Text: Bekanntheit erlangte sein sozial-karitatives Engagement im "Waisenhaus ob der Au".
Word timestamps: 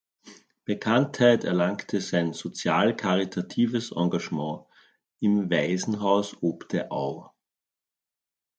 Bekanntheit 0.65 1.43
erlangte 1.43 2.01
sein 2.01 2.33
sozial-karitatives 2.33 3.91
Engagement 3.91 4.65
im 5.19 5.47
"Waisenhaus 5.51 6.35
ob 6.41 6.67
der 6.69 6.91
Au". 6.91 7.29